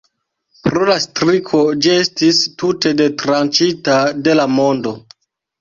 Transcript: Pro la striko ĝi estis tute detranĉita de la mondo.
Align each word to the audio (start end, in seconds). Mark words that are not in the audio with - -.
Pro 0.67 0.87
la 0.89 0.95
striko 1.03 1.59
ĝi 1.87 1.93
estis 2.05 2.39
tute 2.63 2.95
detranĉita 3.03 4.03
de 4.29 4.37
la 4.41 4.49
mondo. 4.57 4.97